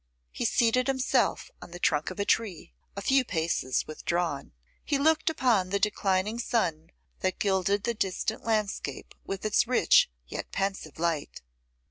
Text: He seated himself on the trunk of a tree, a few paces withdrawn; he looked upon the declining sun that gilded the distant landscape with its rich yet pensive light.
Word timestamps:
He 0.31 0.45
seated 0.45 0.87
himself 0.87 1.51
on 1.61 1.69
the 1.69 1.77
trunk 1.79 2.09
of 2.09 2.19
a 2.19 2.25
tree, 2.25 2.73
a 2.95 3.03
few 3.03 3.23
paces 3.23 3.85
withdrawn; 3.85 4.51
he 4.83 4.97
looked 4.97 5.29
upon 5.29 5.69
the 5.69 5.77
declining 5.79 6.39
sun 6.39 6.89
that 7.19 7.37
gilded 7.37 7.83
the 7.83 7.93
distant 7.93 8.43
landscape 8.43 9.13
with 9.27 9.45
its 9.45 9.67
rich 9.67 10.09
yet 10.27 10.51
pensive 10.51 10.97
light. 10.97 11.43